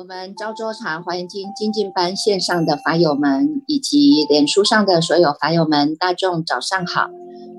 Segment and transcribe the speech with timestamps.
[0.00, 7.10] 我们昭州茶华严经精进班线上的法友们，以及脸书上的所有法友们，大众早上好！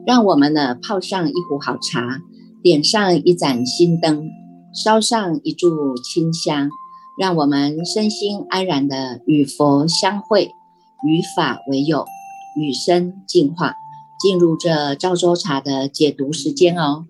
[0.07, 2.19] 让我们呢泡上一壶好茶，
[2.63, 4.27] 点上一盏心灯，
[4.73, 6.71] 烧上一炷清香，
[7.19, 10.49] 让我们身心安然的与佛相会，
[11.07, 12.07] 与法为友，
[12.59, 13.75] 与生进化，
[14.19, 17.05] 进入这昭州茶的解读时间哦。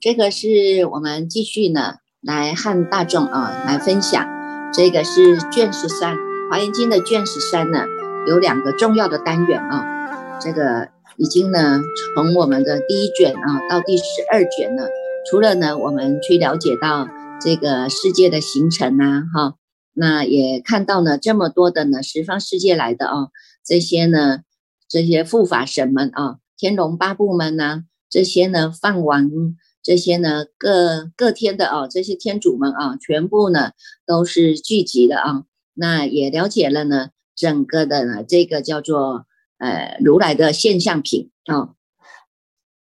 [0.00, 1.96] 这个是我们继续呢。
[2.20, 4.26] 来和大众啊来分享，
[4.74, 6.16] 这个是卷十三
[6.50, 7.86] 《华严经》的卷十三呢，
[8.28, 10.38] 有两个重要的单元啊。
[10.38, 11.80] 这个已经呢
[12.14, 14.84] 从我们的第一卷啊到第十二卷呢，
[15.30, 17.08] 除了呢我们去了解到
[17.40, 19.54] 这个世界的形成呐，哈，
[19.94, 23.28] 那也看到呢这么多的呢十方世界来的啊，
[23.64, 24.40] 这些呢
[24.90, 29.30] 这些护法神们啊，天龙八部们呐，这些呢梵王。
[29.82, 33.72] 这些呢，各各天的啊，这些天主们啊，全部呢
[34.06, 35.44] 都是聚集的啊。
[35.74, 39.26] 那也了解了呢，整个的呢这个叫做
[39.58, 41.70] 呃如来的现象品啊。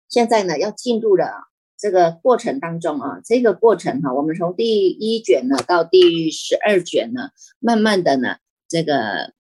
[0.08, 1.48] 现在呢要进入了
[1.78, 8.36] 这个过程当中啊，这个过程哈，我们从第一卷呢到第十二卷呢，慢慢的呢
[8.68, 9.35] 这个。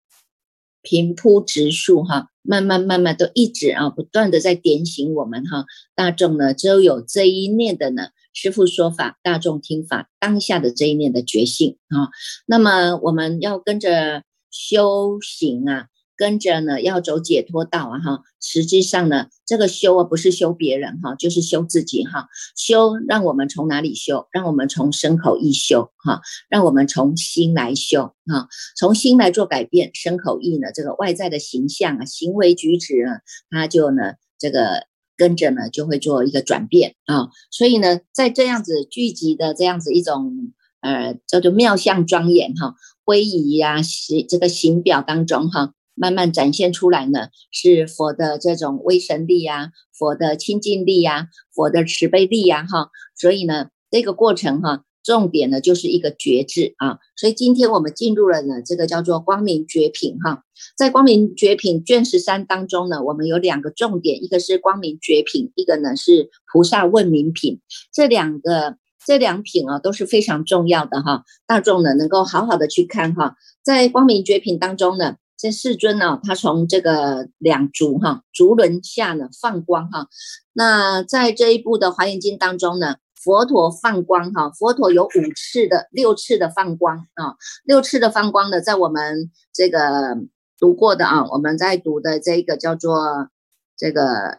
[0.82, 12.10] 平铺直述哈，慢慢慢慢都一直啊，不断的在点醒我们哈，大众呢只有有这一念的呢，师父说法，大众听法，当下的这一念的觉性啊，
[12.46, 15.86] 那么我们要跟着修行啊。
[16.22, 22.28] 跟着呢，要走解脱道啊哈，实际上呢，这个修啊不是修别人哈，就是修自己哈。
[22.56, 24.28] 修让我们从哪里修？
[24.30, 33.18] 让我们从身口意修哈，让我们从心来修哈，从心来做改变，身口意呢，这个外在的形象啊，行为举止呢，
[33.50, 37.30] 它就呢，这个跟着呢就会做一个转变啊。
[37.50, 45.74] 所以呢，在这样子聚集的这样子一种呃叫做妙相庄严哈，威仪呀，行这个形表当中哈。
[45.94, 60.42] 慢慢展现出来呢，是佛的这种威神力呀，佛的清净力呀，佛的慈悲力呀，哈，所以呢，这个过程哈，重点呢就是一个觉知啊，所以今天我们进入了呢，这个叫做光明绝品哈，
[60.76, 67.60] 在光明绝品卷十三当中呢，我们有两个重点，一个是光明绝品，一个呢是菩萨问名品，
[67.92, 75.16] 这两个这两品啊都是非常重要的哈，大众呢能够好好的去看哈，在光明绝品当中呢。
[75.42, 80.06] 这世尊呢，他从这个两足哈足轮下呢放光哈。
[80.52, 90.16] 那在这一部的华严经当中呢，佛陀放光哈，佛陀有五次的六次的放光啊，六次的放光呢，在我们这个
[90.60, 93.28] 读过的啊，我们在读的这个叫做
[93.76, 94.38] 这个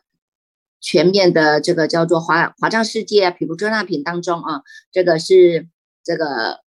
[0.80, 4.62] 全面的这个叫做华华藏世界毗卢遮那品当中啊，
[4.94, 5.68] 这个是
[6.02, 6.62] 这个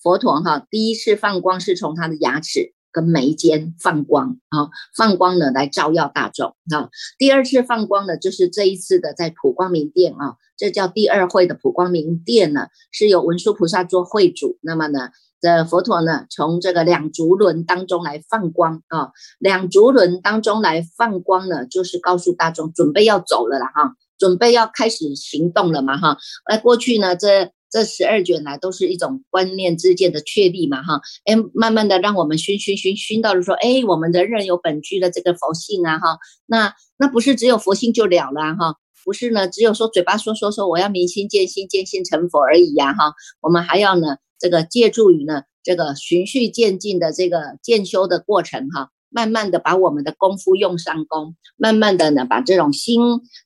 [0.00, 2.74] 佛陀哈第一次放光是从他的牙齿。
[2.92, 6.90] 跟眉间放光啊，放光呢来照耀大众啊。
[7.18, 14.58] 第二次放光呢，就是这一次的在普光明殿啊，这叫第二会的普光明殿呢，是由文殊菩萨做会主。
[14.60, 15.08] 那么呢，
[15.40, 26.18] 这佛陀呢，从这个两足轮当中来放光啊，两足轮当中来放光呢，就是告诉大众准备要走了啦哈，准备要开始行动了嘛哈。
[26.48, 27.52] 那过去呢，这。
[27.72, 53.00] 这十二卷来都是一种观念之间的确立嘛，哈，哎，慢慢的让我们熏熏熏熏到了说，哎，我们的人有本具的这个佛性啊，哈，那那不是只有佛性就了了哈，不是呢，只有说嘴巴说说说我要明心见性见性成佛而已呀，哈，我们还要呢这个借助于呢这个循序渐进的这个渐修的过程哈，慢慢的把我们的功夫用上功，慢慢的呢把这种心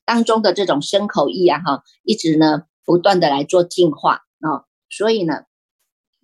[0.05, 2.63] 当中的这种深口意啊，哈，一直呢。
[2.87, 5.41] 不断的来做净化啊，所以呢，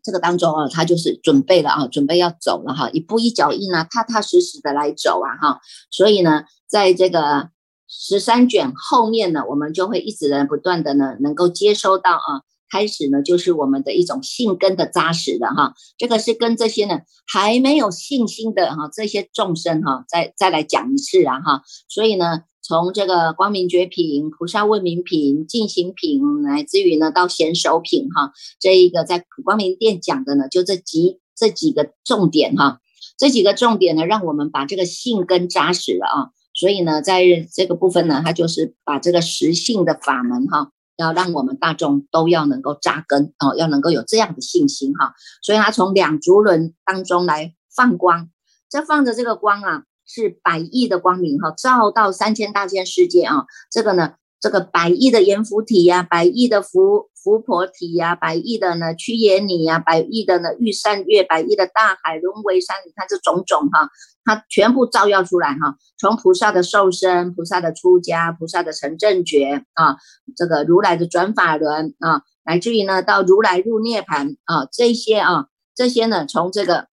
[0.02, 5.60] 这个当中啊，他就是准备了啊，准备要走了哈，一步一脚印啊，踏踏实实的来走啊哈，
[5.92, 7.50] 所以呢，在这个
[7.90, 22.44] 十三卷后面呢，我们就会一直呢不断的呢，能够接收到啊，开始呢就是我们的一种信根的扎实的哈，这个是跟这些呢还没有信心的哈这些众生哈，再再来讲一次啊哈，所以呢。
[22.66, 32.80] 从这个光明觉品、菩萨问名品、静行品，乃至于呢到贤首品哈，这一个在普光明殿讲的呢，就这几这几个重点哈，
[33.18, 36.30] 这几个重点呢，让我们把这个性根扎实了啊。
[36.54, 45.16] 所以呢，在这个部分呢，它就是把这个实性的法门哈，要让我们大众都要能够扎根哦，要能够有这样的信心哈。
[45.42, 48.30] 所以它从两足轮当中来放光，
[48.70, 49.84] 这放着这个光啊。
[50.06, 53.46] 是百亿的光明哈，照到三千大千世界啊！
[53.72, 63.90] 这个呢，这个百亿的阎浮体呀，百亿的福福婆提呀，百亿的呢屈野尼呀，百亿的呢玉山月，百亿的大海轮回山，你看这种种哈，
[64.26, 65.78] 它全部照耀出来哈。
[65.98, 69.98] 从菩萨的受身，菩萨的出家，菩萨的成正觉啊，
[70.36, 76.88] 这个如来的转法轮啊，乃至于呢到如来入涅盘啊，这些啊，这些呢从这个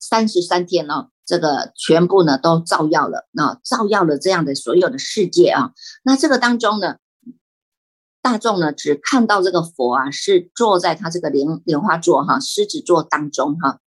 [0.00, 5.72] 三十三天哦，这个全部呢都照耀了啊，照耀了这样的所有的世界啊。
[6.02, 6.96] 那这个当中呢？
[8.22, 13.80] 大众呢，只看到这个佛啊，是坐在他这个莲莲花座哈，狮子座当中哈。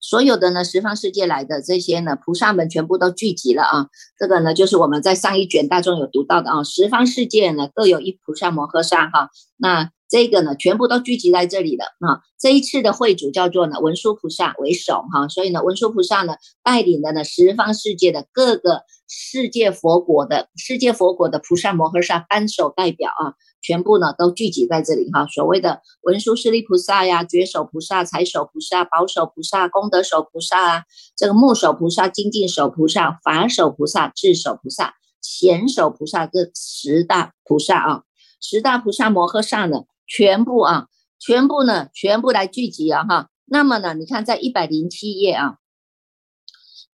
[0.00, 3.86] 所有的呢，十方世界来的这些呢，菩萨们全部都聚集了啊。
[4.18, 6.64] 这个呢，就是我们在上一卷大众有读到的啊。
[6.64, 9.30] 十方世界呢，各有一菩萨摩诃萨哈。
[9.56, 12.20] 那这个呢，全部都聚集在这里了啊。
[12.38, 23.34] 这一次的会主叫做呢文殊菩萨为首哈，所以呢，文殊菩萨呢带领的呢十方世界的各个世界佛国的世界佛国的菩萨摩诃萨单手代表啊。
[23.66, 30.82] 全部呢都聚集在这里哈，所谓的文殊师利菩萨呀、觉手菩萨、财手菩萨、宝手菩萨、功德手菩萨啊，
[31.16, 34.92] 这个木手菩萨、精进手菩萨、法手菩萨、智手菩萨、
[35.22, 38.02] 贤手菩萨这十大菩萨啊，
[38.38, 40.86] 十大菩萨摩诃萨呢，全部啊，
[41.18, 43.28] 全部呢，全部来聚集啊哈。
[43.46, 45.56] 那么呢，你看在一百零七页啊，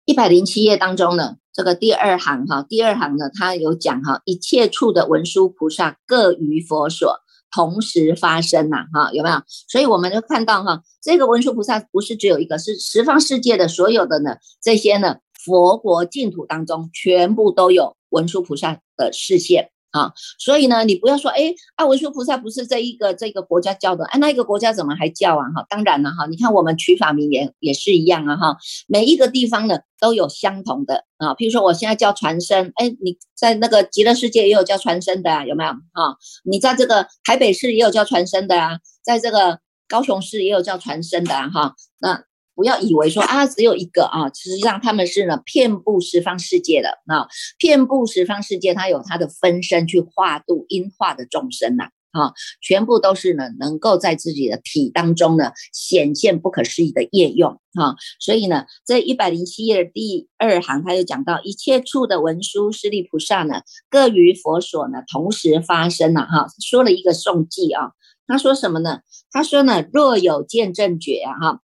[0.05, 1.37] 一百零七页当中呢。
[1.51, 7.19] 这个第二行哈，第二行呢，它有讲哈，一切处的文殊菩萨各于佛所
[7.51, 9.41] 同时发生呐，哈，有没有？
[9.67, 19.71] 所以我们就看到哈，这个文殊菩萨不是只有一个，是十方世界的所有的呢，这些呢，佛国净土当中全部都有文殊菩萨的视线。
[19.91, 25.43] 啊，所以呢，你不要说，哎，啊，文殊菩萨不是这一个这个国家教的，哎，那一个国家怎么还教啊？
[25.55, 28.57] 哈，当然了，哈，你看我们取法名也也是一样啊，哈，
[28.87, 35.71] 每一个地方呢都有相同的啊，譬如说我现在叫传声，哎，你在那个极乐世界也有叫传声的啊，有没有？
[35.71, 42.28] 哈，你在这个台北市也有叫传声的啊，在这个高雄市也有叫传声的啊，哈，那。
[42.59, 47.25] 不要以为说啊，只有一个啊，实际上他们是呢，遍布十方世界的啊，
[47.57, 67.91] 遍布十方世界，它有它的分身去化度因化的众生呐，啊，全部都是呢，能够在自己的体当中呢，显现不可思议的业用啊，所以呢，这一百零七页的第二行，他就讲到一切处的文殊师利菩萨呢，各于佛所呢，同时发生了哈，说了一个颂记啊，
[68.27, 68.99] 他说什么呢？
[69.31, 71.61] 他说呢，若有见证觉啊，哈。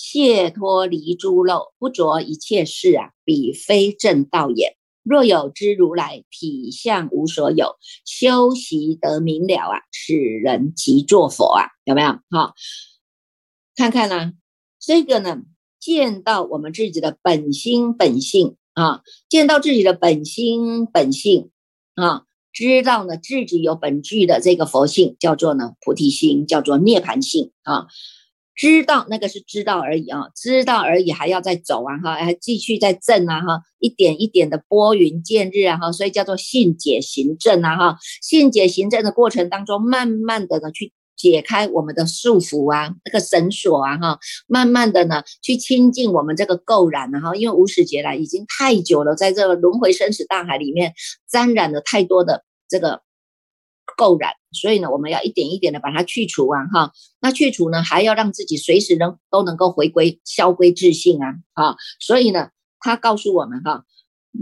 [0.00, 4.76] 切脱离诸漏，不着一切事啊，彼非正道也。
[5.02, 7.74] 若有知如来体相无所有，
[8.04, 12.12] 修习得明了啊，此人即作佛啊，有没有？
[12.30, 12.54] 好，
[13.74, 14.34] 看看呢，
[14.78, 15.42] 这个呢，
[15.80, 21.50] 见到我们自己的本心本性啊，见到自己的本心本性
[21.96, 22.22] 啊，
[22.52, 27.88] 知道呢自己有本具的这个佛性，叫做呢菩提心，叫做涅盘性啊。
[28.58, 44.18] 知道那个是知道而已啊，知道而已，还要再走啊哈，还继续在证啊哈，一点一点的拨云见日啊哈，所以叫做信解行证啊哈，信解行证的过程当中，慢慢的呢去解开我们的束缚啊，那个绳索啊哈，
[44.48, 50.94] 慢慢的呢去亲近我们这个垢染啊哈，因为无始劫来已经太久了，在这个轮回生死大海里面
[51.30, 53.02] 沾染了太多的这个。
[53.98, 63.84] 垢染，所以呢，我们要一点一点的把它去除啊，哈，那去除呢，还要让自己随时能都能够回归消归自信啊，啊，所以呢，他告诉我们哈。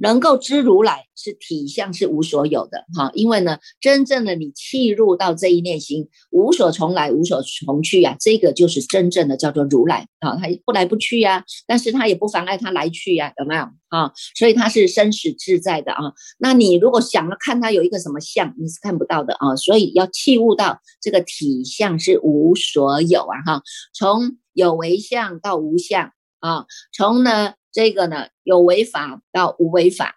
[0.00, 14.12] 能够知如来是体相是无所有的哈，因为呢，真正的你契入到这一念心，无所从来，无所从去呀，这个就是真正的叫做如来啊，他不来不去呀，但是他也不妨碍他来去呀，有没有啊？
[14.36, 16.12] 所以他是生死自在的啊。
[16.38, 23.62] 那你如果想要看他有一个什么相，你是看不到的啊，所以要契悟到这个体相是无所有啊哈，
[23.94, 27.54] 从有为相到无相啊，从呢。
[27.76, 30.14] 这个呢，有违法到无违法，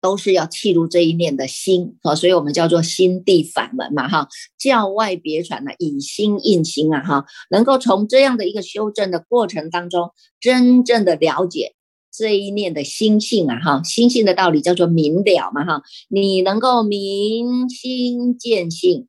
[0.00, 11.74] 都是要契入这一念的心啊，所以我们叫做心地法门嘛哈，教外别传呢，以心印心啊哈，能够从这样的一个修正的过程当中，真正的了解
[12.10, 19.08] 这一念的心性啊哈，心性的道理叫做明了嘛哈，你能够明心见性，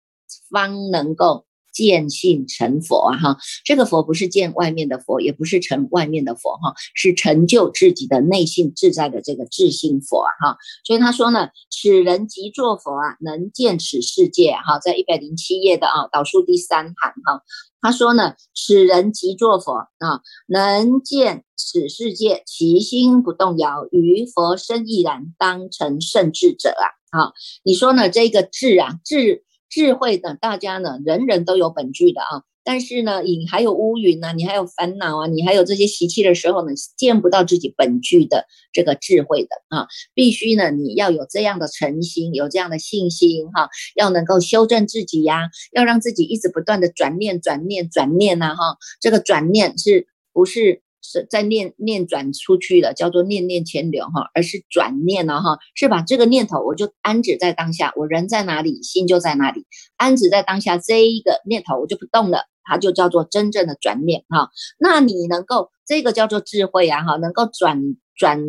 [0.49, 1.46] 方能够。
[1.77, 10.57] 见性成佛啊哈，这个佛不是见外面的佛，也不是成外面的佛哈，是成就自己的内心自在的这个自性佛啊哈。
[10.83, 17.43] 所以他说呢，此人即作佛啊，能见此世界哈，在一百零七页的啊导数第三行哈，
[17.79, 26.97] 他说呢，此人即作佛啊，能见此世界，其心不动摇，于佛身亦然，当成圣智者啊。
[27.09, 28.09] 好，你说呢？
[28.09, 29.43] 这个智啊，智。
[29.69, 32.43] 智慧呢，大家呢，人人都有本具的啊。
[32.63, 39.87] 但是呢，你还有乌云呐，你还有烦恼啊，你还有这些习气的时候呢，见不到自己本具的这个智慧的啊。
[40.13, 48.77] 必须呢，你要有这样的诚心，有这样的信心哈，要能够修正自己呀，要让自己一直不断的转念、转念、转念呐哈。
[48.99, 50.81] 这个转念是不是？
[51.09, 64.49] 是在念念转出去的，叫做念念牵流哈，而是转念了哈，是把这个念头我就安止在当下，我人在哪里，心就在哪里，安止在当下这一个念头我就不动了，它就叫做真正的转念哈。
[64.77, 67.81] 那你能够这个叫做智慧啊哈，能够转
[68.15, 68.43] 转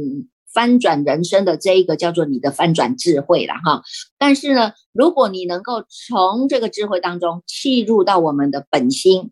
[0.52, 3.82] 翻转人生的这一个叫做你的翻转智慧了哈。
[4.18, 9.30] 但是呢，如果你能够从这个智慧当中契入到我们的本心。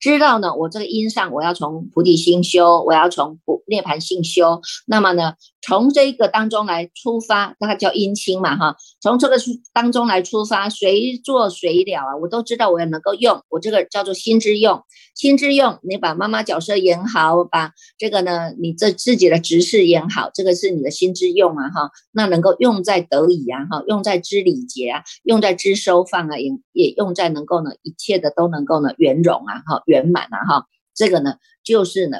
[0.00, 4.60] 知道呢，我这个因上，我要从菩提心修，我要从涅盘性修。
[4.86, 8.76] 那么呢，从这个当中来出发，那个叫因心嘛，哈。
[9.00, 9.36] 从这个
[9.72, 14.82] 当中来出发，随做随了啊，我都知道我要能够用，我这个叫做心之用，
[15.16, 15.78] 心之用。
[15.82, 21.90] 你把妈妈角色演好，把这个呢，你这自己的执事演好，这个是你的心之用啊，哈。
[22.12, 29.82] 那能够用在得以啊，哈，用在知礼节啊，用在知收放啊，也也用在能够呢，一切的都能够呢圆融啊，哈。
[29.88, 32.18] 圆满了哈，这个呢就是呢，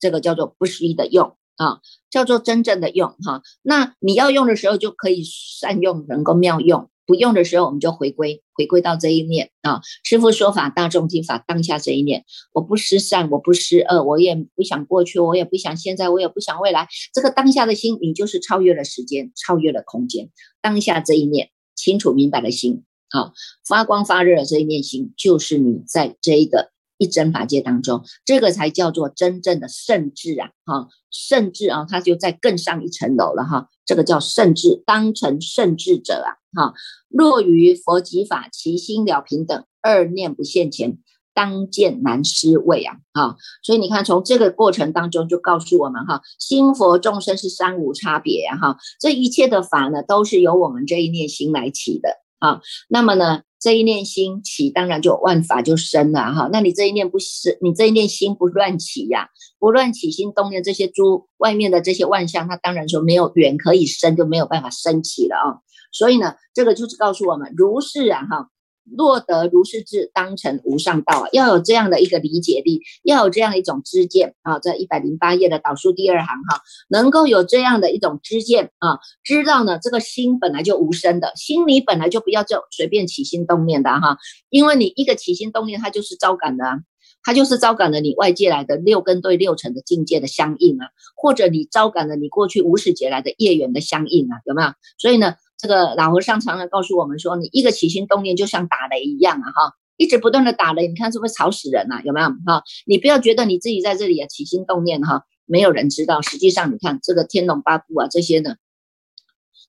[0.00, 3.42] 这个叫做不虚的用啊，叫做真正的用哈。
[3.62, 9.80] 那你要用的时候就可以善用，能够妙用；不用的时候，我们就回归，回归到这一念啊。
[10.04, 16.88] 师父说法，大众听法，当下这一念，我不失善，我不失恶，我也不想过去，我也不想现在，我也不想未来。
[17.14, 20.30] 这个当下的心，你就是超越了时间，超越了空间。
[20.60, 23.32] 当下这一念，清楚明白的心啊，
[23.66, 26.72] 发光发热的这一念心，就是你在这一个。
[26.98, 30.50] 一真法界当中，这个才叫做真正的圣智啊！
[30.64, 33.68] 哈，圣智啊，它就在更上一层楼了哈。
[33.84, 36.40] 这个叫圣智，当成圣智者啊！
[36.54, 36.74] 哈，
[37.08, 40.98] 若于佛及法，其心了平等，二念不现前，
[41.34, 42.96] 当见难思位啊！
[43.12, 48.56] 哈，所以你看，从这个过程当中就告诉我们哈，心佛众生是三无差别啊！
[48.56, 52.08] 哈，这一切的法呢，都是由我们这一念心来起的
[52.38, 52.60] 啊。
[52.88, 53.42] 那么呢？
[53.58, 56.48] 这一念心起，当然就万法就生了哈。
[56.52, 65.46] 那你这一念不生，你这一念心不乱起呀，不乱起心动念，这些诸外面的这些万象，它当然说没有缘可以生，就没有办法升起了啊。
[65.90, 68.50] 所以呢，这个就是告诉我们，如是啊哈。
[68.96, 71.28] 若得如是智，当成无上道啊！
[71.32, 74.58] 要有这样的一个理解力，要有这样一种知见啊！
[74.58, 84.18] 在一百零八页的导数第二行哈，能够有这样的一种知见啊，知道呢，这个心本来就无声的，心里本来就不要就随便起心动念的哈，
[84.50, 86.78] 因为你一个起心动念，它就是招感的啊，
[87.24, 94.68] 它就是招感了你外界来的六根对六尘的境界的相应啊，或者你招感了你过去无始劫来的业缘的相应啊，有没有？
[94.96, 95.34] 所以呢？
[95.58, 102.02] 这个老和尚常常告诉我们说，你一个起心动念就像打雷一样啊，哈，一直不断的打雷，你看是不是吵死人啊？
[102.04, 102.28] 有没有？
[102.46, 106.20] 哈，你不要觉得你自己在这里啊起心动念哈，没有人知道。
[106.20, 108.56] 实际上，你看这个天龙八部啊，这些呢，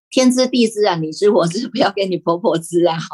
[0.10, 3.08] 天知地知啊，你知我知，不要给你婆婆知啊，哈，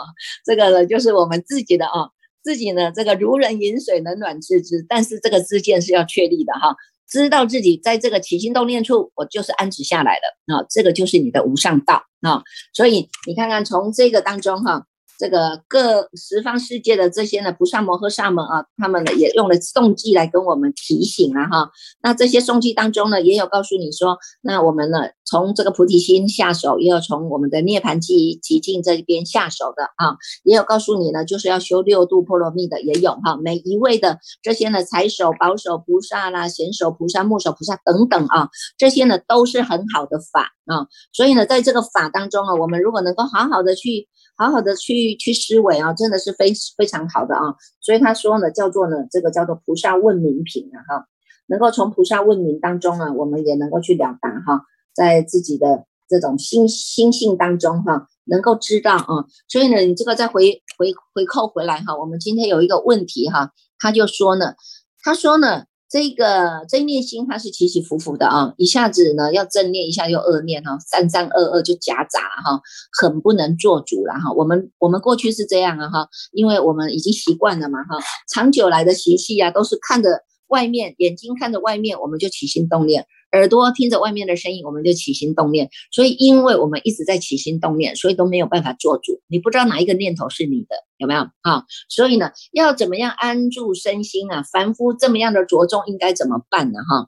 [0.43, 2.09] 这个呢就是我们自己的啊，
[2.41, 6.75] 自己呢这个如人饮水，冷暖自知，但是这个知见是要确立的哈。
[7.07, 12.43] 知道自己在这个起心动念处，我就是安止下来了啊，这个就是你的无上道啊。
[12.73, 14.85] 所以你看看从这个当中哈。
[15.23, 21.71] 这个各十方世界的这些呢，菩萨摩诃萨们啊，他们呢也用了诵记来跟我们提醒了哈。
[22.01, 33.37] 那这些诵记当中呢，也有告诉你说，那我们呢从这个菩提心下手，也有从我们的涅盘寂极境这边下手的啊，也有告诉你呢，就是要修六度波罗蜜的也有哈。
[33.41, 40.87] 每一位的这些呢，财手、宝手菩萨啦、贤手菩萨、木手菩萨等等啊，这些呢都是很好的法啊。
[41.11, 44.07] 所以呢，在这个法当中啊，我们如果能够好好的去。
[44.35, 51.05] 好好的去去思维啊，真的是非非常好的啊，所以他说呢，叫做呢，这个叫做菩萨问名品啊，哈，
[51.45, 54.65] 能够从菩萨问名当中呢，我们也能够去了达哈，
[54.95, 64.55] 在自己的这种心心性当中哈，能够知道啊，所以呢，你这个再回回回扣回来哈，我们今天有一个问题哈，他就说呢，
[65.03, 65.65] 他说呢。
[65.93, 72.59] 这个正念心它是起起伏伏的啊，一下子呢要正念，一下又恶念哈，三三二二就夹杂哈，
[72.99, 74.33] 很不能做主了哈。
[74.35, 83.05] 我们我们过去是这样啊哈，因为我们已经习惯了嘛哈，长久来的习气啊，都是看着外面，眼睛看着外面，我们就起心动念。
[83.33, 85.69] 耳朵听着外面的声音，我们就起心动念。
[85.91, 89.21] 所以，因为我们一直在起心动念，所以都没有办法做主。
[89.27, 91.65] 你不知道哪一个念头是你的，有没有啊？
[91.89, 94.43] 所以呢，要怎么样安住身心啊？
[94.51, 96.79] 凡夫这么样的着重，应该怎么办呢？
[96.87, 97.07] 哈，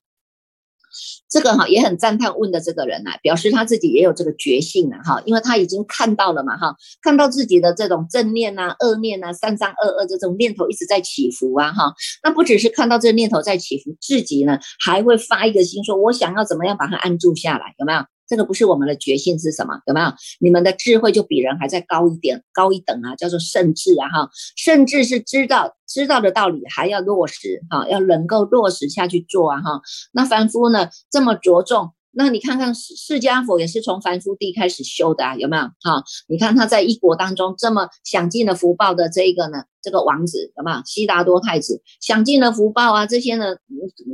[1.29, 17.99] 这个哈也很赞叹问的这个人啊，表示他自己也有这个觉性了哈，因为他已经看到了嘛哈，看到自己的这种正念呐、恶念呐、三三二二这种念头一直在起伏啊哈，那不只是看到这个念头在起伏，自己呢还会发一个心说，我想要怎么样把它按住下来，有没有？
[18.27, 19.79] 这个不是我们的觉性是什么？
[19.85, 20.07] 有没有？
[20.39, 24.29] 你们的智慧就比人还在高一点，高一等啊，叫做圣智啊哈。
[24.55, 29.81] 甚至是知道知道的道理，还要落实哈，要能够落实下去做啊哈。
[30.11, 35.63] 那凡夫呢这么着重，那你看看释释迦佛也是从凡夫地开始修的啊，有没有？
[35.81, 40.81] 哈，你看他在一国当中这么享尽了福报的这一个呢，这个王子有没有？
[40.83, 43.55] 悉达多太子享尽了福报啊，这些呢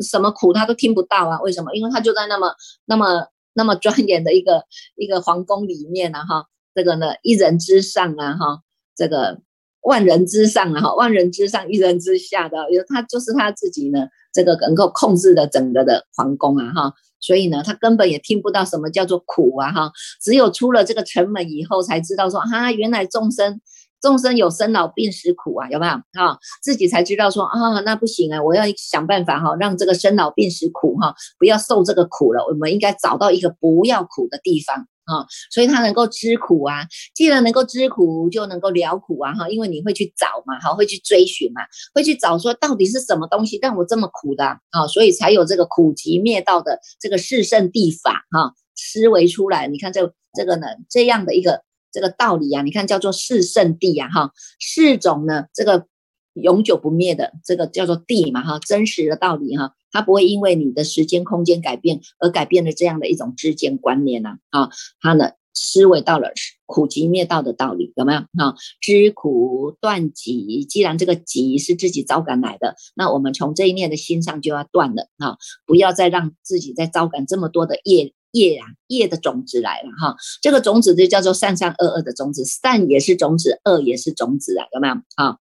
[0.01, 1.39] 什么苦他都听不到啊？
[1.41, 1.73] 为什么？
[1.73, 2.53] 因为他就在那么
[2.85, 3.27] 那么。
[3.53, 4.65] 那么庄严的一个
[4.95, 8.59] 一个皇宫里面呢，哈，这个呢一人之上啊，哈，
[8.95, 9.41] 这个
[9.81, 19.91] 万人之上啊，哈，万人之上一人之下的，有他就是他自己呢，这个能够控制的整个的皇宫啊，哈，所以呢，他根本也听不到什么叫做苦啊，哈，
[20.21, 23.61] 只有出了这个城门以后才知道说，啊，原来众生。
[24.01, 26.37] 众生有生老病死苦啊，有没有啊？
[26.63, 32.43] 自己才知道说啊，那不行啊，我要想办法哈，让这个生老病死苦哈，不要受这个苦了。
[32.47, 36.87] 我们应该找到一个不要苦的地方啊，所以他能够知苦啊。
[37.13, 41.61] 既然能够知苦，就能够了苦啊哈，因为你会去找嘛，哈，会去追寻嘛，
[41.93, 49.67] 会去找说到底是什么东西让我这么苦的啊，所以才有这个苦集灭道的这个四圣地法哈思维出来。
[49.67, 51.61] 你看这这个呢，这样的一个。
[51.91, 55.87] 这个道理啊，你看叫做四圣地呀，哈，四种呢，这个
[56.33, 64.69] 永久不灭的这个叫做地嘛，哈，真实的道理哈，它不会因为你的时间空间改变而改变了这样的一种之间观念呐，啊，
[65.01, 66.31] 它呢思维到了
[66.65, 68.55] 苦集灭道的道理，有没有啊？
[68.79, 78.13] 知苦断集，既然这个集是自己招感来的，那我们从这一念的心上就要断了啊，不要再让自己再招感这么多的业。
[78.31, 85.37] 业啊，业的种子来了哈，这个种子就叫做善善恶恶的种子，善也是种子，恶也是种子啊，有没有啊？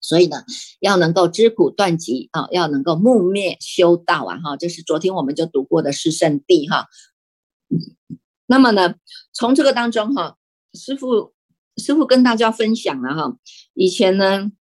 [0.00, 0.44] 所以呢，
[0.80, 6.86] 要能够知苦断集啊，要能够木灭修道啊，哈，这是昨天我们就读过的是圣地哈。
[8.46, 8.94] 那么呢，
[9.32, 10.36] 从这个当中哈，
[10.74, 11.32] 师傅
[11.76, 13.36] 师傅跟大家分享了哈，
[13.74, 14.52] 以前呢。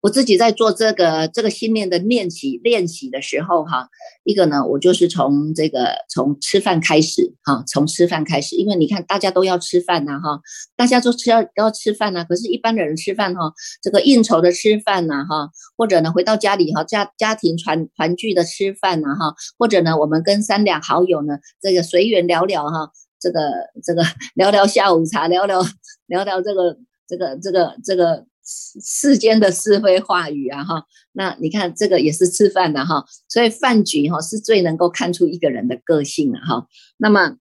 [0.00, 3.88] 我自己在做这个这个心念的练习练习的时候，哈，
[4.24, 10.40] 一个呢，我就是从这个从吃饭开始，哈，从吃饭开始，因为你看大家都要吃饭呐，哈，
[10.76, 22.90] 大家都吃要要吃饭呐，可是，一般的人吃饭哈，这个应酬的吃饭呐，哈，或者呢，回到家里哈，家家庭团团聚的吃饭呐，哈，或者呢，我们跟三两好友呢，这个随缘聊聊哈，
[23.20, 23.40] 这个
[23.84, 24.02] 这个
[24.34, 25.62] 聊聊下午茶，聊聊
[26.06, 26.76] 聊聊这个
[27.08, 28.26] 这个这个这个。
[28.44, 36.66] 世间的是非话语啊，哈，那你看这个也是吃饭的哈，所以饭局哈是最能够看出一个人的个性的哈。
[36.96, 37.36] 那么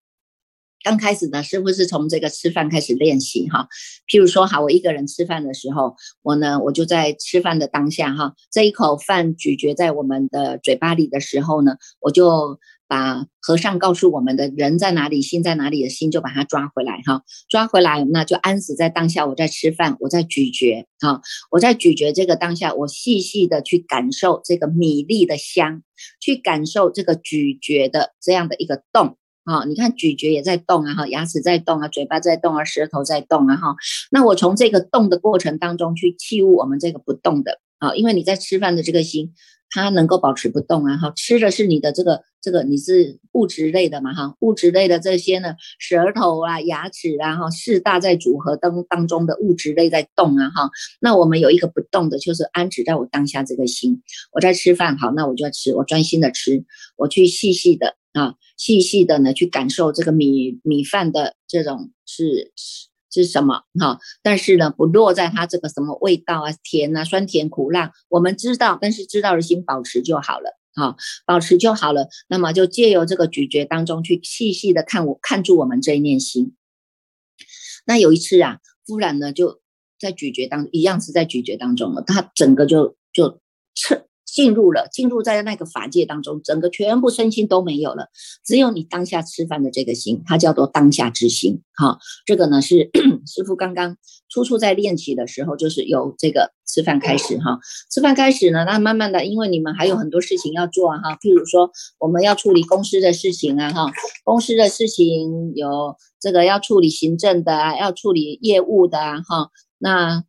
[0.83, 3.69] 刚开始呢，是不是从这个吃饭开始练习哈？
[4.07, 12.59] 譬如说，好，我一个人吃饭的时候，我呢，我就在吃饭的当下哈，这一口饭咀嚼在我们的嘴巴里的时候呢，我就。
[12.91, 19.27] 把和尚告诉我们的人在哪里，心在哪里的心就把它抓回来哈，抓回来那就安死在当下。
[19.27, 21.21] 我在吃饭，我在咀嚼哈，
[21.53, 25.85] 我在咀嚼这个当下，我细细的去感受这个米粒的香，
[26.21, 29.65] 去感受这个咀嚼的这样的一个动啊。
[29.67, 33.77] 你看咀嚼也在动啊哈，牙齿在动啊，嘴巴在动啊，舌头在动啊哈。
[34.11, 39.35] 那我从这个动的过程当中去器悟我们这个不动的啊，因为你在吃饭的这个心。
[39.73, 56.65] 它能够保持不动啊，哈，吃的是你的这个这个你是物质类的嘛，哈，物质类的这些呢，舌头啊、牙齿啊，哈，四大在组合当当中的物质类在动啊，哈，那我们有一个不动的，就是安止在我当下这个心，我在吃饭，好，那我就要吃，我专心的吃，
[56.97, 62.51] 我去细细的啊，细细的呢去感受这个米米饭的这种是。
[63.11, 63.99] 是什么哈？
[64.23, 70.97] 但是呢，不落在它这个什么味道啊，甜啊，酸甜苦辣，我们知道，但是知道的心保持就好了，哈，
[71.27, 72.09] 保持就好了。
[72.29, 76.55] 那么就借由这个咀嚼当中去细细的看我看住我们这一念心。
[77.87, 79.61] 那有一次啊，忽然呢就
[79.99, 83.41] 在咀嚼当一样是在咀嚼当中了，他整个就就
[83.75, 84.07] 彻。
[84.33, 88.09] 进入了，进入在那个法界当中，整个全部身心都没有了，
[88.45, 91.63] 只有你当下吃饭的这个心，它叫做当下之心。
[91.75, 92.91] 哈，这个呢是
[93.27, 93.97] 师傅刚刚
[94.29, 97.59] 初初在练习的时候，就是由这个吃饭开始哈。
[97.91, 103.91] 吃饭开始呢，那慢慢的，因为你们还有很多事情要做哈，譬如说我们要处理公司的事情啊哈，
[104.25, 110.25] 公司的事情有这个要处理行政的，啊，要处理业务的啊哈，那。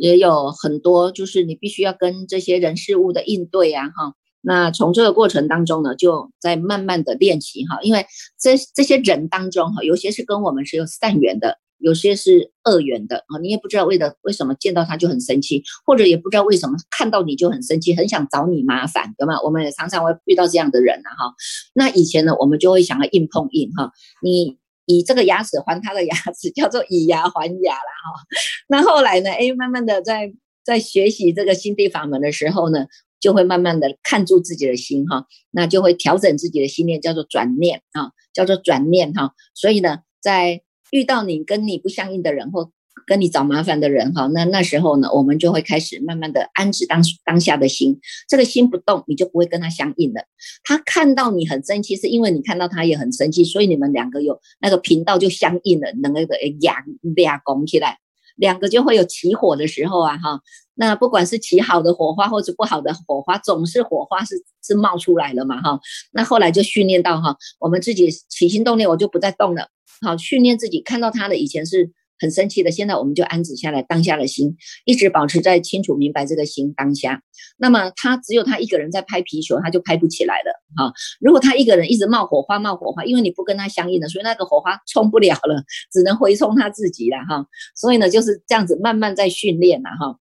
[0.00, 8.06] 也有很多，就是你必须要跟这些人事物的应对啊，哈，那从这个过程当中呢，就在慢慢的练习哈，因为
[8.40, 19.38] 这这些人当中哈，有些是跟我们是有善缘的，有些是恶缘的啊，你也不知道为的为什么见到他就很生气，或者也不知道为什么看到你就很生气，很想找你麻烦，对吗？
[19.42, 21.34] 我们也常常会遇到这样的人啊哈。
[21.74, 24.56] 那以前呢，我们就会想要硬碰硬哈，你
[24.90, 28.26] 以这个牙齿还他的牙齿， 叫做以牙还牙啦哈。
[28.68, 30.32] 那后来呢，哎，慢慢的在
[30.64, 32.86] 在学习这个心地法门的时候呢。
[33.20, 39.34] 就会慢慢的看住自己的心哈，那就会调整自己的心念，叫做转念啊，叫做转念哈。
[39.54, 42.72] 所以呢，在遇到你跟你不相应的人或
[43.06, 50.22] 跟你找麻烦的人哈，那那时候呢，我们就会开始慢慢的安置当当下的心，这个心不动，你就不会跟他相应了。
[50.64, 56.76] 他看到你很生气，是因为你看到他也很生气，所以你们两个有那个频道就相应了，能那个两
[57.14, 57.98] 俩拱起来。
[58.36, 60.40] 两个就会有起火的时候啊，哈，
[60.74, 65.78] 那不管是起好的火花或者不好的火花，总是火花是是冒出来了嘛，哈，
[66.12, 69.68] 那后来就训练到哈，我们自己起心动念，我就不再动了，
[70.00, 71.90] 好，训练自己看到他的以前是。
[72.20, 77.22] 很生气的，现在我们就安止下来，当下的心一直保持在清楚明白这个心当下。
[77.56, 80.92] 那么他只有他一个人在拍皮球，他就拍不起来了哈。
[81.18, 87.46] 如果他一个人一直冒火花冒火花，因为你不跟他相应的，所以那个火花冲不了了，只能回冲他自己了哈。
[87.74, 90.18] 所以呢，就是这样子慢慢在训练了哈。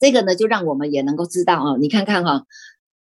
[0.00, 2.44] 这个呢，就让我们也能够知道啊，你看看哈。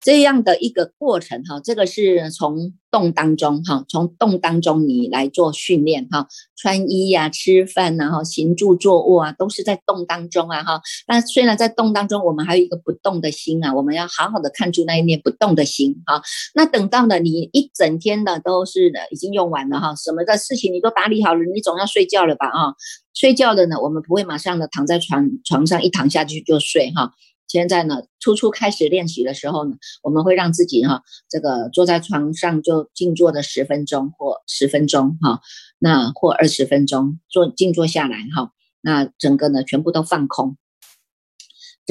[0.02, 10.82] 这样的一个过程哈，这个是从动当中哈，从动当中你来做训练哈，穿衣呀、吃饭呐、哈、行住坐卧啊，都是在动当中啊哈。
[11.08, 16.20] 那虽然在动当中，我们还有一个不动的心啊，我们要好好的看住那一念不动的心哈。
[16.56, 22.74] 那等到呢，你一整天的都是的已经用完了哈，什么的事情你都打理好了，你总要睡觉了吧啊？
[23.14, 27.12] 睡觉了呢，我们不会马上的躺在床床上一躺下去就睡哈。
[27.52, 35.42] 现在呢，初初开始练习的时候呢，我们会让自己哈，这个坐在床上就静坐的十分钟或十分钟哈，
[35.78, 40.56] 那或二十分钟坐静坐下来哈，那整个呢全部都放空。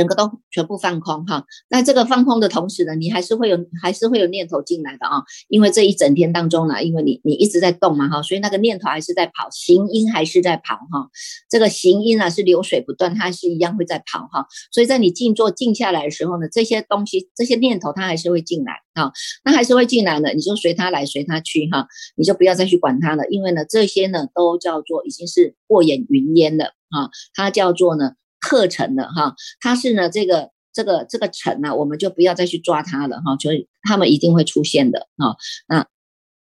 [0.01, 11.11] 整个都全部放空哈，那这个放空的同时呢，你还是会有还是会有念头进来的啊，因为这一整天当中呢，因为你你一直在动嘛哈，所以那个念头还是在跑，行音还是在跑哈，
[11.51, 19.13] 这个行音啊是流水不断，它是一样会在跑哈，所以在你静坐静下来的时候呢，这些东西这些念头它还是会进来啊，
[19.45, 21.87] 那还是会进来的，你就随它来随它去哈，
[22.17, 28.13] 你就不要再去管它了，因为呢这些呢都叫做已经是过眼云烟了啊，它叫做呢。
[28.41, 35.37] 课程的哈，它是呢这个这个这个尘呢，我们就不要再去抓它了哈，所以他们一定会出现的哈。
[35.69, 35.87] 那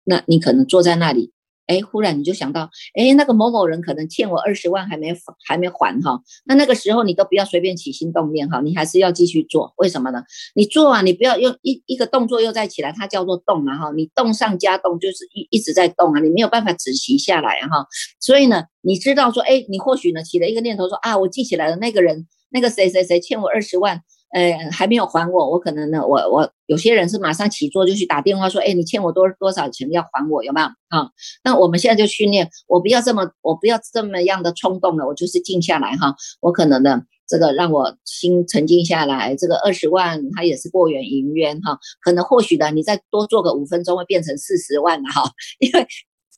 [0.04, 1.32] 那你可能坐在那里。
[1.68, 5.14] 哎，忽然你就想到，哎，那个某某人可能欠我二十万还没
[5.46, 10.24] 还没还哈，那那个时候你都不要随便起心动念哈，你还是要继续做，为什么呢？
[10.56, 17.86] 你做啊，你不要用一一个动作又再起来，它叫做动嘛哈，你动上加动就是一一直在动啊，你没有办法止息下来哈，
[18.20, 24.02] 所以呢，你知道说，哎，你或许呢起了一个念头说啊，我记起来了，那个人那个谁谁谁欠我二十万。
[24.30, 30.68] 呃，还没有还我，我可能呢，我我有些人是马上起坐就去打电话说，哎，你欠我多多少钱要还我，有没有？
[30.90, 31.10] 啊，
[31.44, 45.88] 那我们现在就训练，我不要这么，我不要这么样的冲动了，我就是静下来哈，我可能呢，这个让我心沉静下来，这个二十万它也是过眼云烟哈，可能或许的你再多做个五分钟会变成四十万了哈，因为。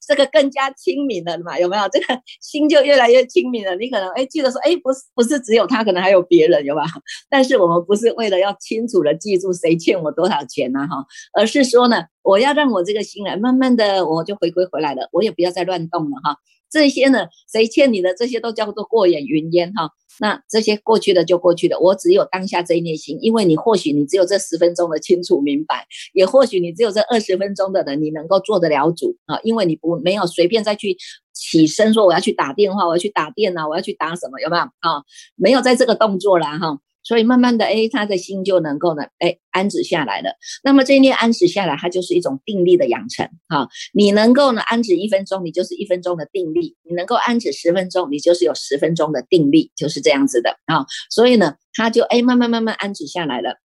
[0.10, 1.60] 这个更加亲民了嘛？
[1.60, 1.88] 有没有？
[1.90, 3.76] 这个心就越来越亲民了。
[3.76, 6.84] 你可能哎记得说哎，不是不是只有他，可能还有别人，有吧？
[7.30, 10.80] 但是我们不是为了要清楚的记住谁欠我多少钱呢？
[10.90, 16.38] 哈，而是说呢，我要让我这个心来慢慢的我就回归回来了，我也不要再乱动了哈。
[16.70, 19.90] 这些呢，谁欠你的这些都叫做过眼云烟哈。
[20.20, 30.96] 那这些过去的就过去的，我只有当下这一念心，因为你或许你只有这十分钟的清楚明白，也或许你只有这二十分钟的人，你能够做得了主啊，因为你不没有随便再去
[31.34, 35.02] 起身说我要去打电话，我要去打电脑，我要去打什么，有没有啊？
[35.36, 36.78] 没有在这个动作了哈。
[37.10, 40.30] 所以慢慢的，哎，他的心就能够呢，哎，安止下来了。
[40.64, 43.68] 那么这一念安止下来，它就是一种定力的养成哈。
[43.96, 50.86] 你能够呢安止一分钟，你就是一分钟的定力；你能够安止十分钟，你就是有十分钟的定力，就是这样子的啊。
[51.10, 53.56] 所以呢，他就哎慢慢慢慢安止下来了。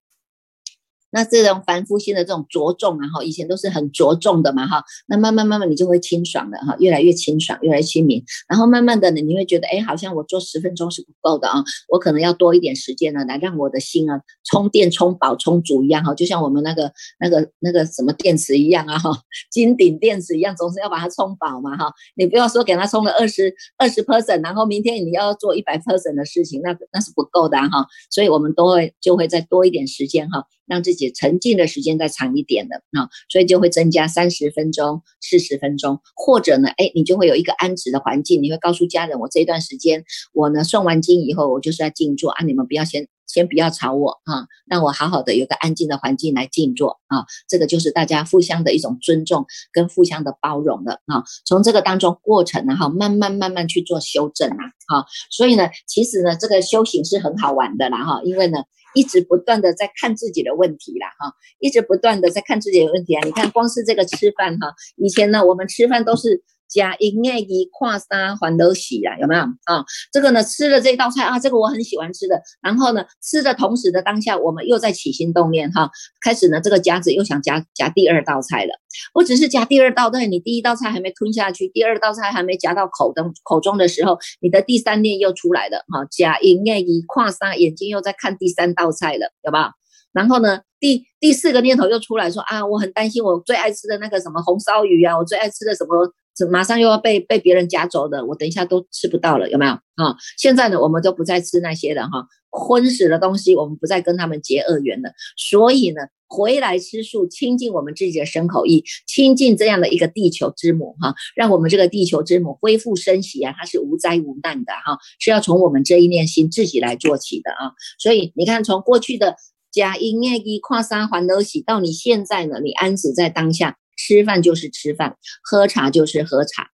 [1.15, 19.09] 那这种凡夫心的这种着重啊，哈，以前都是很着重的嘛，哈，那慢慢慢慢你就会清爽的哈，越来越清爽，越来越清明，然后慢慢的呢，你会觉得，哎，好像我做十分钟是不够的啊，我可能要多一点时间呢，来让我的心啊充电、充饱、充足一样哈，就像我们那个那个那个什么电池一样啊，哈，
[19.49, 30.43] 金顶电池一样，总是要把它充饱嘛，哈，你不要说给它充了二十二十 percent，然后明天你要做一百 percent 的事情，那那是不够的哈，所以我们都会就会再多一点时间哈。
[30.67, 43.07] 让自己沉浸的时间再长一点的啊，所以就会增加三十分钟、四十分钟，或者呢，哎，你就会有一个安止的环境，你会告诉家人，我这一段时间我呢诵完经以后，我就是在静坐啊，你们不要先。
[43.27, 51.23] 先不要吵我啊，让我好好的有个安静的环境来静坐啊，这个就是大家互相的一种尊重跟互相的包容的啊。
[51.43, 55.05] 从这个当中过程呢，哈，慢慢慢慢去做修正啊，哈。
[55.31, 58.59] 所以呢，其实呢，这个修行是很好玩的啦，哈，因为呢，
[58.95, 63.21] 一直不断的在看自己的问题啦，哈，一直不断的在看自己的问题啊。
[63.23, 66.43] 你看，光是这个吃饭哈，以前呢，我们吃饭都是。
[66.69, 69.83] 加营业一跨沙还都喜啊，有没有啊？
[70.11, 72.41] 这个呢，吃了这道菜啊，这个我很喜欢吃的。
[72.61, 75.89] 然后呢，吃的同时的当下，我们又在起心动念哈，
[76.21, 78.71] 开始呢，这个夹子又想夹夹第二道菜了。
[79.13, 86.05] 我只是夹第二道菜，你第一道菜还没吞下去，第二道菜还没夹到口中口中的时候，你的第三念又出来了哈。
[86.09, 89.71] 加营业一跨沙，眼睛又在看第三道菜了，有吧？
[90.13, 96.13] 然后呢，第第四个念头又出来说啊，我很担心我最爱吃的那个什么红烧鱼啊，我最爱吃的什么。
[96.49, 100.17] 马上又要被被别人夹走的，我等一下都吃不到了，有没有啊？
[100.37, 105.11] 现在呢，我们都不再吃那些了哈，荤食的东西，我们不再跟他们结恶缘了。
[105.37, 117.71] 所以呢，回来吃素，亲近我们自己的身口意，亲近这样的一个地球之母哈，让我们这个地球之母恢复生息啊，它是无灾无难的哈，是要从我们这一念心自己来做起的啊。
[117.97, 119.37] 所以你看，从过去的
[119.71, 123.77] 假因业一跨三环都喜，到你现在呢，你安止在当下。
[123.95, 126.69] 吃饭就是吃饭，喝茶就是喝茶，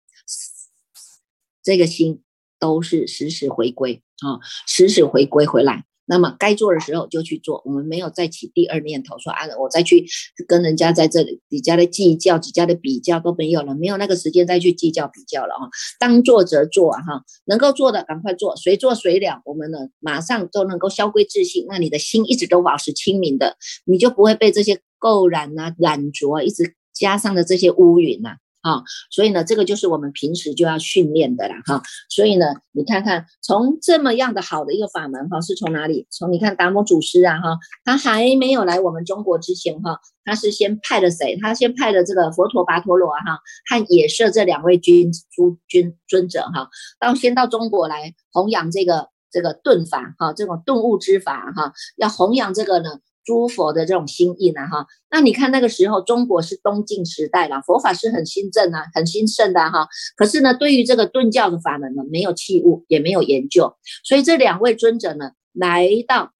[1.62, 2.22] 这个心
[2.58, 5.84] 都是时时回归啊，时时回归回来。
[6.04, 10.04] 那么该做的时候就去做，我们没有再起第二念头，说啊，我再去
[10.48, 15.70] 跟人家在这里几家的计较，几家的比较都没有了，没有那个时间再去计较比较了啊。
[16.00, 21.66] 当做则做啊，哈，能够做的赶快做，随做随了，我们呢马上都能够消归自信。
[21.68, 26.74] 那你的心一直都保持清明的，你就不会被这些垢染啊、染浊啊一直。
[26.92, 31.82] 加上的这些乌云呐，啊，所以呢，这个就是我们平时就要训练的啦，哈。
[32.08, 36.06] 所以呢，你看看从这么样的好的一个法门，哈，是从哪里？
[36.10, 41.36] 从你看达摩祖师啊，哈，他还没有来我们中国之前，哈，他是先派了谁？
[41.40, 46.68] 他先派了这个佛陀、跋陀罗，哈，和也舍这两位君诸君尊者，哈，
[47.00, 53.00] 到先到中国来弘扬这个这个顿法，哈，这种顿悟之法，哈，要弘扬这个呢。
[53.24, 59.86] 诸佛的这种心意呢，哈，那你看那个时候中国是东晋时代了，佛法是很兴盛啊，很兴盛的哈。
[60.16, 66.32] 可是呢，对于这个顿教的法门呢，没有器物，也没有研究，所以这两位尊者呢，来到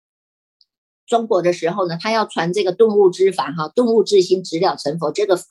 [1.06, 5.46] 中国的时候呢，他要传这个顿悟之法，哈，顿悟之心，直了成佛这个法，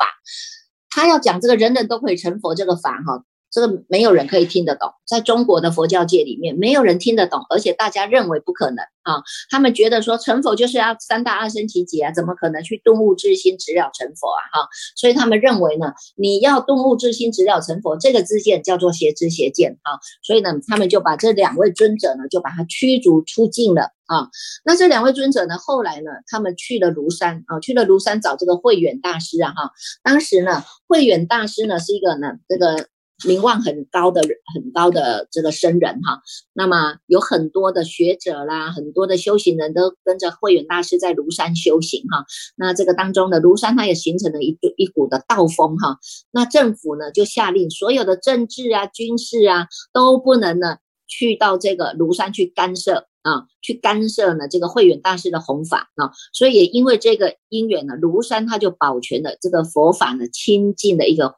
[0.89, 3.24] 他要讲这个人人都可以成佛这个法，哈。
[3.52, 9.22] 这个没有人可以听得懂，在中国的佛教界里面，没有人听得懂，而且大家认为不可能啊。
[9.50, 14.42] 他们觉得说成佛就是要三大二生奇劫啊，怎么可能去顿悟之心直了成佛啊？
[14.54, 20.00] 哈，所以他们认为呢，你要顿悟之心直了成佛，这个知见叫做邪知邪见啊。
[20.24, 24.30] 所以呢，他们就把这两位尊者呢，就把他驱逐出境了啊。
[24.64, 29.52] 那这两位尊者呢，后来呢，他们去了庐山啊，去了庐山找这个慧远大师啊。
[29.52, 29.72] 哈，
[30.04, 32.88] 当时呢，慧远大师呢是一个呢这个。
[33.27, 36.21] 名望很高的很高的这个僧人哈，
[36.53, 42.25] 那么有很多的学者啦，很多的修行人都跟着慧远大师在庐山修行哈。
[42.55, 45.97] 那这个当中的庐山，它也形成了一一股的道风哈。
[46.31, 56.12] 那政府呢就下令，所有的政治啊、军事啊都不能呢去到这个庐山去干涉啊，去干涉呢这个慧远大师的弘法啊。
[56.34, 61.36] 所以也因为这个因缘呢，庐山它就保全了这个佛法呢清净的一个。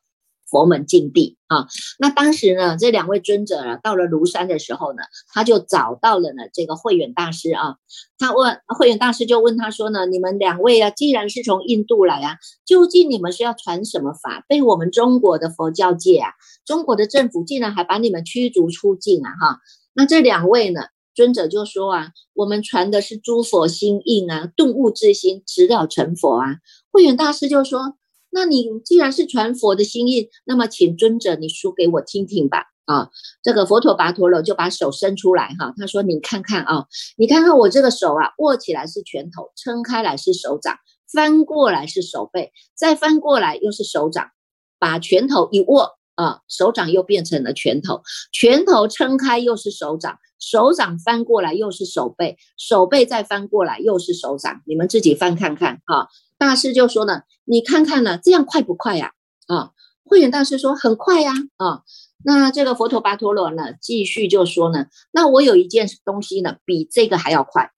[0.54, 1.66] 佛门禁地啊，
[1.98, 5.02] 那当时呢，这两位尊者啊，到了庐山的时候呢，
[5.34, 7.78] 他就找到了呢这个慧远大师啊，
[8.20, 14.46] 他问慧远大师就问他说呢，你们两位啊，既然是从印度来啊，究竟你们是要传什么法？
[14.48, 16.30] 被我们中国的佛教界啊，
[16.66, 19.32] 中国的政府竟然还把你们驱逐出境啊！
[19.42, 19.60] 哈，
[19.96, 20.82] 那这两位呢，
[21.16, 26.58] 尊者就说啊，我们传的是诸佛心印啊，顿悟之心，直了成佛啊。
[26.92, 27.96] 慧远大师就说。
[28.34, 32.66] 那你既然是传佛的心意，那么请尊者你说给我听听吧。
[32.86, 33.10] 啊，
[33.42, 40.76] 这个佛陀跋陀罗就把手伸出来哈，他说：“你看看啊，你看看我这个手啊，握起来是拳头，撑开来是手掌，
[41.10, 44.32] 翻过来是手背，再翻过来又是手掌。
[44.80, 48.02] 把拳头一握啊，手掌又变成了拳头，
[48.34, 54.62] 拳头撑开又是手掌，手掌翻过来又是手背，手背再翻过来又是手掌。
[54.66, 56.10] 你们自己翻看看哈。”
[56.48, 59.14] 大师就说呢，你看看呢，这样快不快呀？
[59.48, 59.72] 啊，
[60.04, 61.34] 慧远大师说很快呀。
[61.58, 61.84] 啊，
[62.24, 67.72] 那这个佛陀跋陀罗呢，继续就说呢，那我有一件东西呢，比这个还要快。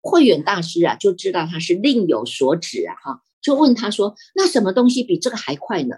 [0.00, 5.96] 慧远大师啊，就知道他是另有所指啊，哈，就问他说：“那什么东西比这个还快呢？”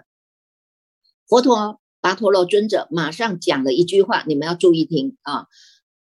[1.27, 5.47] 佛陀跋陀罗尊者马上讲了一句话，你们要注意听啊！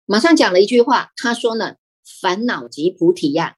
[0.06, 1.76] 马上讲了一句话，他说呢
[2.22, 3.56] ：“烦恼即菩提呀！”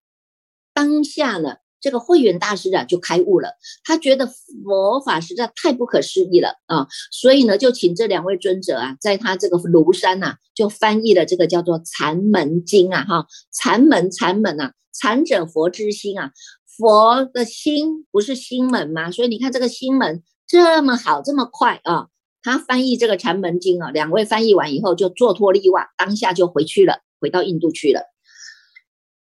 [0.73, 3.49] 当下呢，这个慧远大师啊就开悟了，
[3.83, 16.31] 他觉得佛法实在太不可思议了啊，所以呢，就请这两位尊者啊，在他这个庐山呐，就翻译了这个叫做《禅门经》啊，哈，禅门，禅门啊，禅者佛之心啊，
[16.77, 19.11] 佛的心不是心门吗？
[19.11, 20.23] 所以你看这个心门。
[20.51, 22.07] 这么好，这么快啊！
[22.41, 28.01] 他翻译这个《禅门经》啊，两位翻译完以后就做脱力袜，当下就回去了，回到印度去了。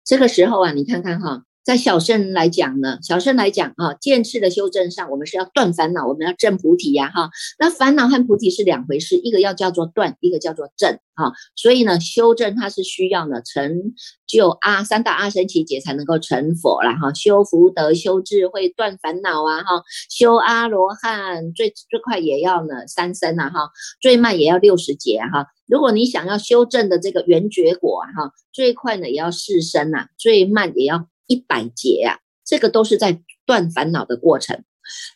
[0.05, 1.46] 这个时候啊，你看看哈。
[1.67, 7.29] 在小圣来讲呢，小圣来讲啊，见次的修正上，我们是要断烦恼，我们要证菩提呀，哈。
[7.59, 11.33] 那烦恼和菩提是两回事，一个要叫做断，一个叫做正，哈。
[11.57, 13.95] 所以呢，修正它是需要呢成
[14.29, 17.13] 就阿三大阿僧祇劫才能够成佛了，哈。
[17.13, 19.83] 修福德、修智慧、断烦恼啊，哈。
[20.09, 23.71] 修阿罗汉最最快也要呢三生呐，哈。
[24.01, 25.49] 最慢也要六十劫哈。
[25.67, 31.09] 如果你想要修正的这个圆觉果哈，最快呢也要四生呐，最慢也要。
[31.27, 34.65] 一百劫啊，这个都是在断烦恼的过程。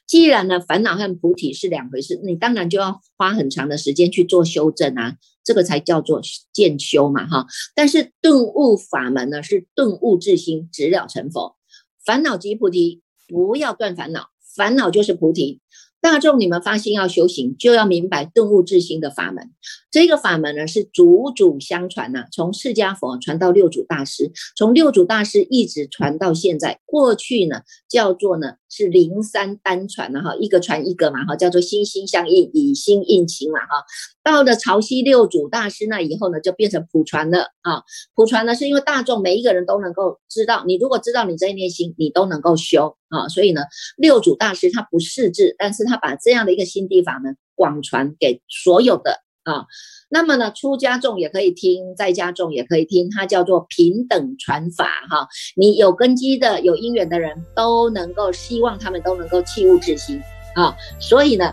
[0.06, 6.20] 既然呢，烦恼和菩提是两回事，你当然就要花很长的时间去做修正啊，这个才叫做
[6.52, 7.46] 渐修嘛，哈。
[7.74, 11.56] 但是顿悟法门呢，是顿悟自心，直了成佛。
[12.04, 15.60] 烦恼即菩提，不要断烦恼，烦恼就是菩提。
[16.00, 19.50] 大众，你们发心要修行，就要明白顿悟自心的法门。
[19.90, 26.80] 这个法门呢，是祖祖相传呐，从释迦佛传到六祖大师，从六祖大师一直传到现在。
[26.86, 33.84] 过去呢，叫做呢是灵山单传的哈，一个传一个嘛哈，叫做心心相印，以心印情嘛哈。
[34.30, 37.82] 到了潮汐六祖大师那以后呢，就变成普传了啊。
[38.14, 43.26] 普传呢，是因为大众每一个人都能够知道，你如果知道你这一念心，你都能够修啊。
[43.26, 43.62] 所以呢，
[43.96, 49.66] 六祖大师他不识字，但是他把这样的一个心地法呢，广传给所有的啊。
[50.08, 55.26] 那么呢，出家众也可以听，在家众也可以听，它叫做平等传法哈。
[55.56, 60.22] 你有根基的、有因缘的人都能够，希望他们都能够弃物自心
[60.54, 60.76] 啊。
[61.00, 61.52] 所以呢，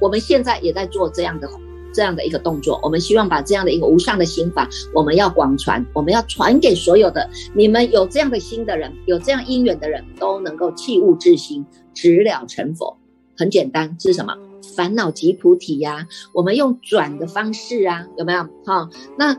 [0.00, 1.48] 我们现在也在做这样的。
[1.92, 12.96] 这样的一个动作，我们希望把这样的一个无上的心法，我们要广传，我们要传给所有的你们有这样的心的人，有这样因缘的人，都能够弃物自心，直了成佛。
[13.36, 14.36] 很简单，是什么？
[14.76, 16.06] 烦恼即菩提呀。
[16.32, 18.44] 我们用转的方式啊，有没有？
[18.64, 19.38] 哈，那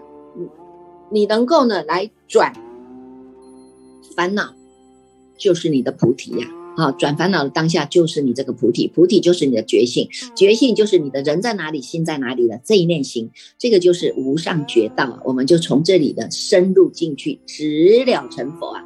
[1.10, 2.54] 你能够呢来转
[4.16, 4.54] 烦恼，
[5.38, 6.48] 就是你的菩提呀。
[6.98, 15.22] 转烦恼的当下就是你这个菩提，菩提就是你的觉性，觉性就是你的人在哪里，心在哪里的这一念心，这个就是无上觉道。
[15.26, 18.84] 我们就从这里的深入进去，直了成佛啊，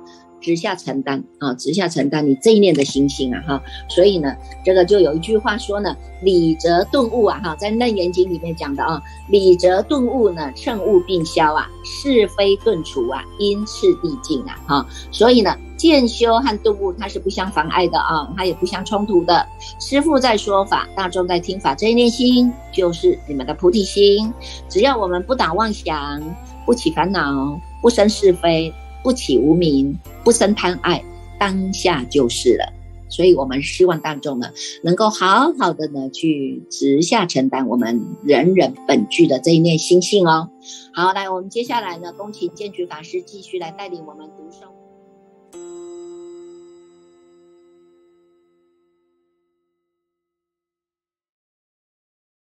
[0.47, 3.61] 直下承担啊，直下承担你这一念的心性啊，哈。
[3.89, 4.33] 所以呢，
[4.63, 14.87] 这个就有一句话说呢，理则顿悟啊，哈，在楞严经里面讲的啊，理则顿悟呢，乘悟并消啊，是非顿除啊，因次递进啊，哈。
[15.11, 15.53] 所以呢。
[15.77, 19.47] 渐修和顿悟，它是不相妨碍的啊，它也不相冲突的。
[19.79, 24.33] 师父在说法，大众在听法，这一念心就是你们的菩提心。
[24.67, 26.19] 只要我们不打妄想，
[26.65, 31.03] 不起烦恼，不生是非，不起无名，不生贪爱，
[31.39, 32.73] 当下就是了。
[33.09, 34.51] 所以，我们希望大众呢，
[34.83, 40.49] 能够好好的呢，去直下承担我们人人本具的这一念心性哦。
[40.93, 44.76] 好，来，我们接下来呢，恭请建局法师继续来带领我们读诵。